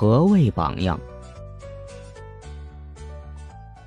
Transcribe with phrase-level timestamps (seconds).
[0.00, 0.96] 何谓榜样？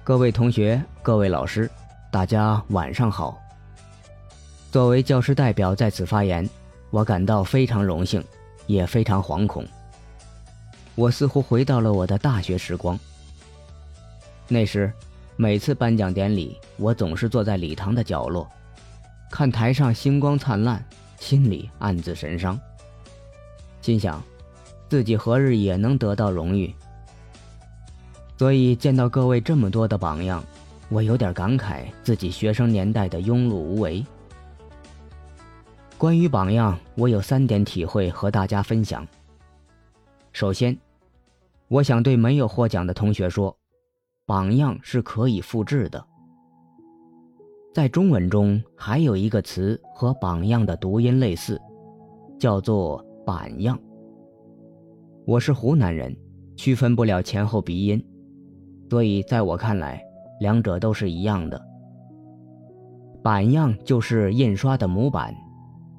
[0.03, 1.71] 各位同学，各位老师，
[2.11, 3.41] 大家晚上好。
[4.73, 6.45] 作为教师代表在此发言，
[6.89, 8.21] 我感到非常荣幸，
[8.67, 9.65] 也非常惶恐。
[10.95, 12.99] 我似乎回到了我的大学时光。
[14.49, 14.91] 那时，
[15.37, 18.45] 每次颁奖典礼，我总是坐在礼堂的角落，
[19.31, 20.85] 看台上星光灿烂，
[21.21, 22.59] 心里暗自神伤，
[23.81, 24.21] 心想。
[24.91, 26.75] 自己何日也能得到荣誉？
[28.37, 30.43] 所以见到各位这么多的榜样，
[30.89, 34.05] 我有点感慨自己学生年代的庸碌无为。
[35.97, 39.07] 关于榜样，我有三点体会和大家分享。
[40.33, 40.77] 首先，
[41.69, 43.55] 我想对没有获奖的同学说，
[44.25, 46.05] 榜样是可以复制的。
[47.73, 51.57] 在中文中还有一个词和榜样的读音类似，
[52.37, 53.79] 叫做板样。
[55.31, 56.13] 我是湖南人，
[56.57, 58.05] 区分不了前后鼻音，
[58.89, 60.03] 所以在我看来，
[60.41, 61.65] 两者都是一样的。
[63.23, 65.33] 版样就是印刷的模板，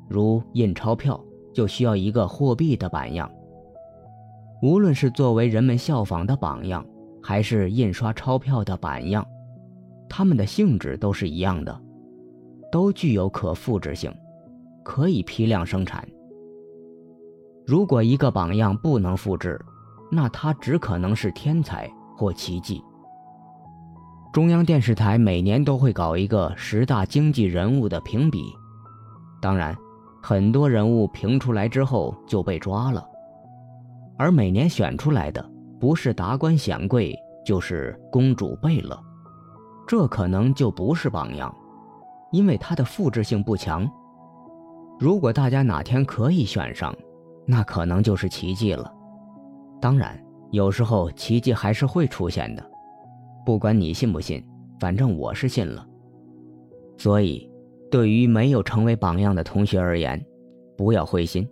[0.06, 1.19] 如印钞票
[1.55, 3.33] 就需要一个货币的版样。
[4.61, 6.84] 无论是作为人们效仿的榜样，
[7.23, 9.27] 还是印刷钞票的版样，
[10.11, 11.81] 它们的性质都是一样的，
[12.71, 14.15] 都具有可复制性，
[14.84, 16.06] 可以批量生产。
[17.67, 19.61] 如果一个榜样不能复制，
[20.11, 22.83] 那他只可能是天才或奇迹。
[24.33, 28.45] 中央电视台每年都会搞一个十大经济人物的评比，
[29.41, 29.77] 当然，
[30.23, 33.07] 很多人物评出来之后就被抓了，
[34.17, 35.47] 而每年选出来的
[35.79, 38.99] 不是达官显贵，就是公主贝勒，
[39.87, 41.55] 这可能就不是榜样，
[42.33, 43.89] 因为它的复制性不强。
[44.99, 46.95] 如果大家哪天可以选上，
[47.45, 48.93] 那可能就是奇迹了。
[49.81, 50.17] 当然，
[50.53, 52.65] 有时候奇迹还是会出现的，
[53.45, 54.45] 不管你信不信，
[54.79, 55.84] 反正我是信了。
[56.97, 57.50] 所以，
[57.91, 60.25] 对于没有成为榜样的同学而言，
[60.77, 61.49] 不要灰心，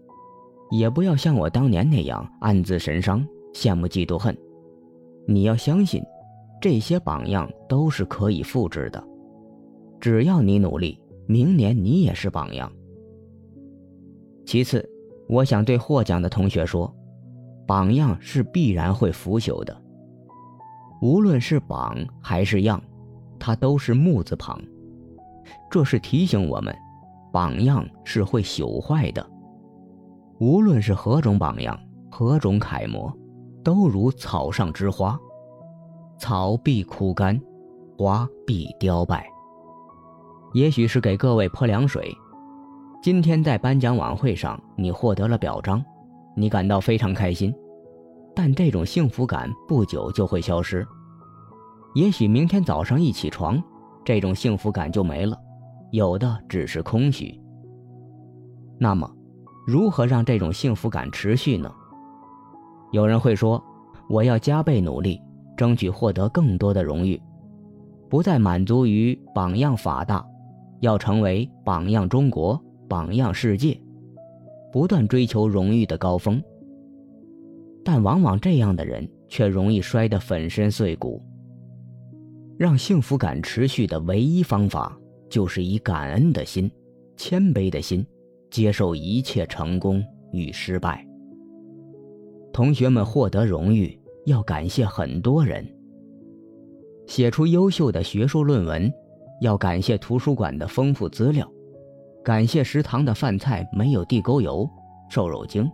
[0.71, 4.37] 也不要像我当年那样暗自神伤、羡慕嫉妒恨。
[5.27, 6.01] 你要相信，
[6.61, 9.03] 这些榜样都是可以复制的。
[9.99, 12.71] 只要你努力，明年你也是榜样。
[14.47, 14.89] 其次。
[15.31, 16.93] 我想对获奖的同学说，
[17.65, 19.81] 榜样是必然会腐朽的。
[21.01, 22.83] 无论是榜还是样，
[23.39, 24.61] 它都是木字旁，
[25.71, 26.77] 这是提醒我们，
[27.33, 29.25] 榜样是会朽坏的。
[30.41, 31.79] 无论是何种榜样，
[32.11, 33.17] 何种楷模，
[33.63, 35.17] 都如草上之花，
[36.19, 37.41] 草必枯干，
[37.97, 39.25] 花必凋败。
[40.55, 42.13] 也许是给各位泼凉水。
[43.03, 45.83] 今天在颁奖晚会上，你获得了表彰，
[46.37, 47.55] 你感到非常开心，
[48.37, 50.87] 但这种幸福感不久就会消失。
[51.95, 53.59] 也许明天早上一起床，
[54.05, 55.35] 这种幸福感就没了，
[55.93, 57.41] 有的只是空虚。
[58.79, 59.11] 那么，
[59.67, 61.73] 如何让这种幸福感持续呢？
[62.93, 63.63] 有人会说，
[64.11, 65.19] 我要加倍努力，
[65.57, 67.19] 争取获得更多的荣誉，
[68.11, 70.23] 不再满足于榜样法大，
[70.81, 72.63] 要成为榜样中国。
[72.91, 73.81] 榜样世界，
[74.73, 76.43] 不断追求荣誉的高峰，
[77.85, 81.23] 但往往这样的人却容易摔得粉身碎骨。
[82.59, 86.69] 让幸福感持续的唯一方法，就是以感恩的心、
[87.17, 88.05] 谦卑的心，
[88.51, 91.07] 接受一切成功与失败。
[92.53, 93.97] 同学们获得荣誉，
[94.27, 95.65] 要感谢很多人；
[97.07, 98.93] 写出优秀的学术论文，
[99.41, 101.49] 要感谢图书馆的丰富资料。
[102.23, 104.69] 感谢食堂的饭菜没有地沟油、
[105.09, 105.71] 瘦肉精，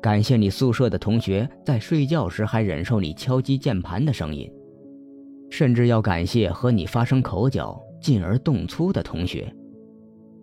[0.00, 4.50] 感谢你宿舍的同学在睡觉时还忍受你敲击键盘的声音，
[5.50, 9.54] 甚至要感谢和你发生口角进而动粗的同学，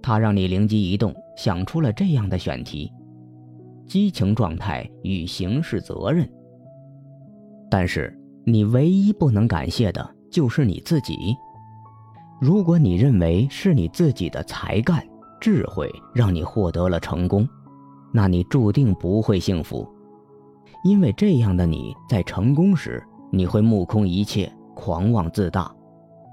[0.02, 2.91] 他让你灵机一动想出了这样的选题：
[3.88, 6.29] 激情状态与刑事责任。
[7.72, 8.16] 但是
[8.46, 11.16] 你唯一不能感谢的就是你自己。
[12.40, 15.06] 如果你认为是你自己的才干、
[15.41, 17.47] 智慧让你获得了成功，
[18.14, 19.88] 那你注定不会幸福，
[20.86, 25.70] 因为这样的你在成功时，你会目空一切、狂妄自大；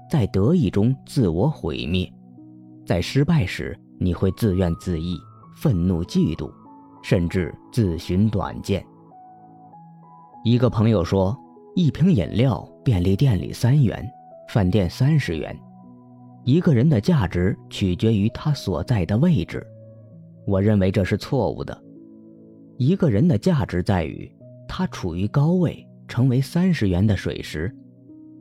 [0.09, 2.09] 在得意中自我毁灭；
[2.85, 5.03] 在失败时，你会自怨自艾、
[5.57, 6.49] 愤怒嫉妒，
[7.03, 8.81] 甚至自寻短见。
[10.45, 11.37] 一个朋友说
[11.75, 14.09] ：“一瓶饮料，便利店里三元，
[14.47, 15.53] 饭店三十元。”
[16.47, 19.67] 一个人的价值取决于他所在的位置，
[20.45, 21.77] 我认为这是错误的。
[22.77, 24.31] 一个人的价值在于
[24.65, 27.69] 他处于高位，成为三十元的水时，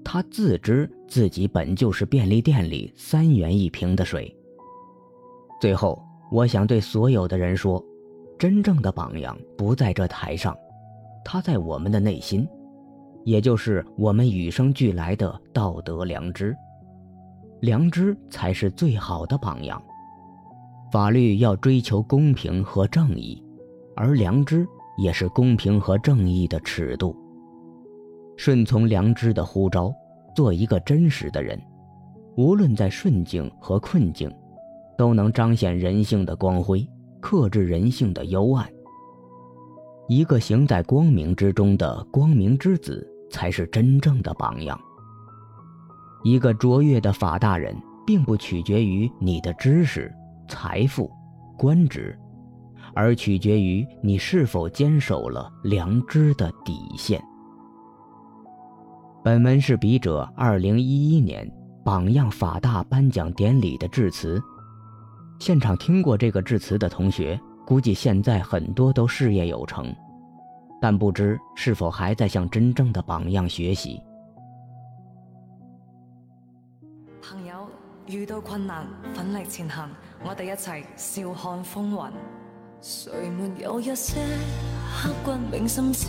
[0.05, 4.33] 他自知自己本就是便利店里三元一瓶的水。
[5.61, 6.01] 最后，
[6.31, 7.85] 我想对所有的人说：
[8.39, 10.57] 真正的榜样不在这台上，
[11.25, 12.47] 他在我们的内心，
[13.25, 16.57] 也就是我们与生俱来的道德良知。
[17.67, 19.83] 良知才是最好的榜样。
[20.93, 23.43] 法律要追求公平和正义，
[23.97, 24.65] 而良知
[24.97, 27.17] 也是公平和正义的尺度。
[28.37, 29.93] 顺从良知的呼召，
[30.33, 31.61] 做一个真实的人，
[32.37, 34.33] 无论在顺境和困境，
[34.97, 36.89] 都能彰显人性的光辉，
[37.21, 38.65] 克制人性的幽暗。
[40.07, 44.81] 一个行在光明之中的光明之子，才是真正的榜样。
[46.27, 47.73] 一个卓越的法大人，
[48.05, 50.13] 并不取决于你的知识。
[50.49, 51.09] 财富、
[51.57, 52.19] 官职，
[52.95, 57.23] 而取决于你是否坚守了良知的底线。
[59.23, 61.49] 本文是笔者二零一一年
[61.85, 64.43] 榜样法大颁奖典礼的致辞。
[65.39, 69.95] 现场听过这个致辞的同学，估计现在很多都事业有成，
[70.81, 74.03] 但不知是否还在向真正的榜样学习。
[78.07, 79.91] 遇到困难，奋力前行。
[80.23, 81.99] 我哋一齐笑看风云。
[82.81, 84.21] 谁没有一些
[85.03, 86.09] 刻骨铭心事？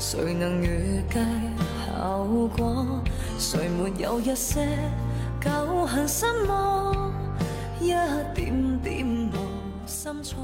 [0.00, 1.18] 谁能预计
[1.96, 3.00] 后果？
[3.38, 4.66] 谁没有一些
[5.40, 7.12] 旧恨心魔？
[7.80, 7.90] 一
[8.34, 10.38] 点点无心错。